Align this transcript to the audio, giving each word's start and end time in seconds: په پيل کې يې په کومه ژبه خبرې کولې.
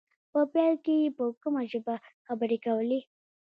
په 0.31 0.39
پيل 0.53 0.75
کې 0.85 0.95
يې 1.01 1.09
په 1.17 1.23
کومه 1.41 1.61
ژبه 1.71 1.95
خبرې 2.27 2.57
کولې. 2.65 2.99